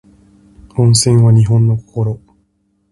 [0.77, 2.19] 温泉は日本の心